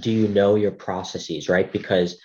do 0.00 0.10
you 0.10 0.28
know 0.28 0.54
your 0.54 0.70
processes, 0.70 1.48
right? 1.48 1.70
Because 1.70 2.20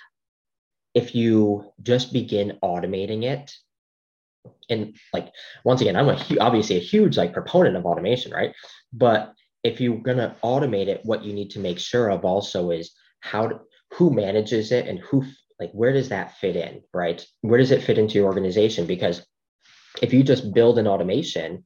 if 0.94 1.14
you 1.14 1.72
just 1.82 2.14
begin 2.14 2.58
automating 2.64 3.24
it, 3.24 3.54
and 4.70 4.96
like 5.14 5.32
once 5.64 5.82
again, 5.82 5.96
I'm 5.96 6.10
a 6.10 6.20
obviously 6.40 6.78
a 6.78 6.82
huge 6.82 7.18
like 7.18 7.34
proponent 7.34 7.76
of 7.76 7.86
automation, 7.86 8.32
right? 8.32 8.54
But 8.94 9.34
if 9.64 9.82
you're 9.82 9.98
gonna 9.98 10.36
automate 10.44 10.88
it, 10.88 11.02
what 11.04 11.24
you 11.24 11.34
need 11.34 11.52
to 11.52 11.60
make 11.60 11.80
sure 11.80 12.10
of 12.10 12.26
also 12.26 12.72
is 12.72 12.94
how 13.20 13.48
to, 13.48 13.60
who 13.94 14.12
manages 14.12 14.72
it 14.72 14.88
and 14.88 15.00
who 15.00 15.26
like 15.60 15.72
where 15.72 15.94
does 15.94 16.10
that 16.10 16.38
fit 16.38 16.56
in, 16.56 16.82
right? 16.94 17.26
Where 17.42 17.60
does 17.60 17.72
it 17.72 17.84
fit 17.84 17.98
into 17.98 18.16
your 18.16 18.28
organization? 18.28 18.86
Because 18.86 19.26
if 20.02 20.14
you 20.14 20.24
just 20.24 20.54
build 20.54 20.78
an 20.78 20.88
automation 20.88 21.66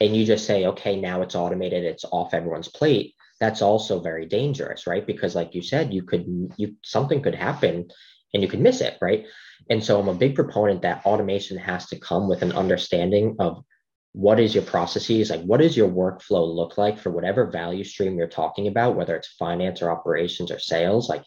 and 0.00 0.16
you 0.16 0.24
just 0.24 0.46
say, 0.46 0.66
okay, 0.66 1.00
now 1.00 1.22
it's 1.22 1.34
automated, 1.34 1.84
it's 1.84 2.04
off 2.04 2.34
everyone's 2.34 2.68
plate, 2.68 3.14
that's 3.40 3.62
also 3.62 4.00
very 4.00 4.26
dangerous, 4.26 4.86
right? 4.86 5.06
Because 5.06 5.34
like 5.34 5.54
you 5.54 5.62
said, 5.62 5.92
you 5.92 6.02
could 6.02 6.52
you 6.56 6.76
something 6.84 7.22
could 7.22 7.34
happen 7.34 7.90
and 8.32 8.42
you 8.42 8.48
could 8.48 8.60
miss 8.60 8.80
it, 8.80 8.98
right? 9.00 9.26
And 9.68 9.82
so 9.82 9.98
I'm 9.98 10.08
a 10.08 10.14
big 10.14 10.34
proponent 10.34 10.82
that 10.82 11.04
automation 11.04 11.56
has 11.58 11.86
to 11.86 11.98
come 11.98 12.28
with 12.28 12.42
an 12.42 12.52
understanding 12.52 13.36
of 13.38 13.64
what 14.12 14.40
is 14.40 14.54
your 14.54 14.64
processes, 14.64 15.30
like 15.30 15.42
what 15.42 15.60
does 15.60 15.76
your 15.76 15.88
workflow 15.88 16.54
look 16.54 16.76
like 16.76 16.98
for 16.98 17.10
whatever 17.10 17.46
value 17.46 17.84
stream 17.84 18.16
you're 18.16 18.26
talking 18.26 18.66
about, 18.66 18.96
whether 18.96 19.16
it's 19.16 19.28
finance 19.38 19.82
or 19.82 19.90
operations 19.90 20.50
or 20.50 20.58
sales, 20.58 21.08
like 21.08 21.22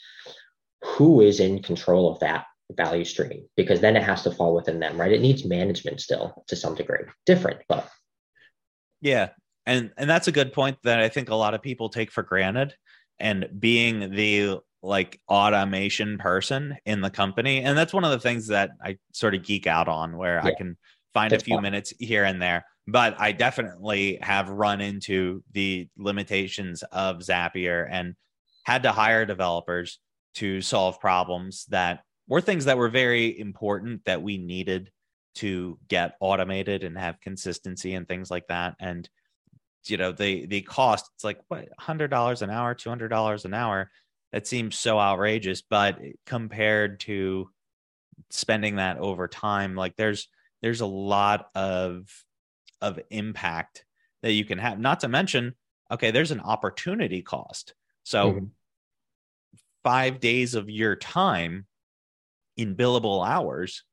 who 0.84 1.22
is 1.22 1.40
in 1.40 1.64
control 1.64 2.12
of 2.12 2.20
that 2.20 2.46
value 2.72 3.06
stream? 3.06 3.48
Because 3.56 3.80
then 3.80 3.96
it 3.96 4.04
has 4.04 4.24
to 4.24 4.32
fall 4.32 4.54
within 4.54 4.80
them, 4.80 5.00
right? 5.00 5.14
It 5.14 5.22
needs 5.22 5.46
management 5.46 6.02
still 6.02 6.44
to 6.48 6.56
some 6.56 6.76
degree. 6.76 7.06
Different, 7.26 7.62
but 7.70 7.90
yeah. 9.02 9.30
And 9.66 9.92
and 9.98 10.10
that's 10.10 10.28
a 10.28 10.32
good 10.32 10.54
point 10.54 10.78
that 10.84 11.00
I 11.00 11.10
think 11.10 11.30
a 11.30 11.36
lot 11.36 11.54
of 11.54 11.62
people 11.62 11.90
take 11.90 12.12
for 12.12 12.24
granted. 12.24 12.76
And 13.20 13.48
being 13.60 14.12
the 14.12 14.60
like 14.84 15.20
automation 15.30 16.18
person 16.18 16.76
in 16.86 17.00
the 17.00 17.10
company. 17.10 17.62
And 17.62 17.78
that's 17.78 17.94
one 17.94 18.04
of 18.04 18.12
the 18.12 18.20
things 18.20 18.48
that 18.48 18.72
I 18.84 18.98
sort 19.14 19.34
of 19.34 19.44
geek 19.44 19.66
out 19.66 19.88
on 19.88 20.18
where 20.18 20.42
yeah. 20.44 20.50
I 20.50 20.54
can 20.54 20.78
find 21.14 21.32
that's 21.32 21.42
a 21.42 21.46
few 21.46 21.56
fun. 21.56 21.64
minutes 21.64 21.94
here 22.00 22.26
and 22.26 22.42
there. 22.42 22.66
But 22.86 23.16
I 23.18 23.32
definitely 23.32 24.20
have 24.22 24.50
run 24.50 24.82
into 24.82 25.42
the 25.54 25.88
limitations 25.98 26.84
of 26.92 27.20
Zapier 27.20 27.88
and 27.90 28.16
had 28.66 28.84
to 28.84 28.92
hire 28.92 29.26
developers 29.26 30.00
to 30.36 30.62
solve 30.62 31.00
problems 31.00 31.66
that 31.70 32.02
were 32.28 32.42
things 32.42 32.66
that 32.66 32.78
were 32.78 32.90
very 32.90 33.40
important 33.40 34.04
that 34.06 34.22
we 34.22 34.38
needed 34.38 34.92
to 35.36 35.80
get 35.88 36.16
automated 36.20 36.84
and 36.84 36.98
have 36.98 37.22
consistency 37.22 37.94
and 37.96 38.08
things 38.08 38.30
like 38.30 38.48
that. 38.48 38.76
And 38.80 39.10
you 39.90 39.98
know, 39.98 40.12
the 40.12 40.46
the 40.46 40.62
cost, 40.62 41.10
it's 41.16 41.24
like 41.24 41.40
what 41.48 41.68
hundred 41.78 42.10
dollars 42.10 42.42
an 42.42 42.50
hour, 42.50 42.74
two 42.74 42.90
hundred 42.90 43.10
dollars 43.10 43.46
an 43.46 43.54
hour? 43.54 43.92
That 44.32 44.48
seems 44.48 44.76
so 44.76 45.00
outrageous 45.00 45.62
but 45.62 46.00
compared 46.26 47.02
to 47.02 47.50
spending 48.32 48.78
that 48.78 48.98
over 48.98 49.28
time 49.28 49.76
like 49.76 49.96
there's 49.96 50.28
there's 50.62 50.82
a 50.82 50.88
lot 50.88 51.50
of 51.54 52.08
of 52.82 53.00
impact 53.12 53.86
that 54.24 54.32
you 54.32 54.44
can 54.44 54.58
have 54.58 54.80
not 54.80 55.02
to 55.02 55.08
mention 55.08 55.54
okay 55.92 56.10
there's 56.10 56.32
an 56.32 56.40
opportunity 56.40 57.22
cost. 57.22 57.76
So 58.04 58.32
mm-hmm. 58.32 58.46
5 59.84 60.20
days 60.20 60.56
of 60.56 60.70
your 60.70 60.96
time 60.96 61.68
in 62.58 62.76
billable 62.76 63.28
hours 63.28 63.84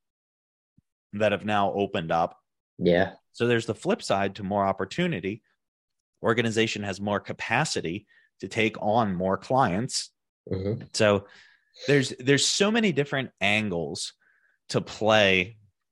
that 1.12 1.32
have 1.32 1.44
now 1.44 1.72
opened 1.72 2.12
up 2.12 2.40
yeah. 2.82 3.12
So 3.32 3.46
there's 3.46 3.66
the 3.66 3.74
flip 3.74 4.02
side 4.02 4.36
to 4.36 4.42
more 4.42 4.64
opportunity 4.64 5.42
organization 6.22 6.82
has 6.82 7.00
more 7.00 7.20
capacity 7.20 8.06
to 8.40 8.48
take 8.48 8.76
on 8.80 9.14
more 9.14 9.36
clients 9.36 10.10
Mm-hmm. 10.50 10.84
So 10.92 11.26
there's 11.86 12.10
there's 12.18 12.46
so 12.46 12.70
many 12.70 12.92
different 12.92 13.30
angles 13.40 14.12
to 14.70 14.80
play 14.80 15.56